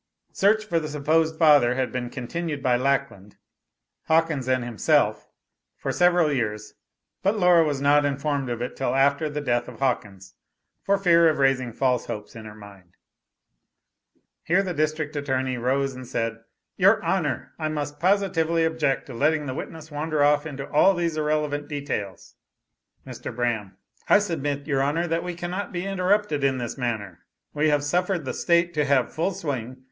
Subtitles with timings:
[0.31, 3.37] Search for the supposed father had been continued by Lackland,
[4.05, 5.27] Hawkins and himself
[5.77, 6.73] for several years,
[7.21, 10.33] but Laura was not informed of it till after the death of Hawkins,
[10.81, 12.97] for fear of raising false hopes in her mind.
[14.41, 16.45] Here the District Attorney arose and said,
[16.77, 21.15] "Your Honor, I must positively object to letting the witness wander off into all these
[21.15, 22.33] irrelevant details."
[23.05, 23.31] Mr.
[23.35, 23.77] Braham.
[24.09, 27.19] "I submit your honor, that we cannot be interrupted in this manner.
[27.53, 29.77] We have suffered the state to have full swing.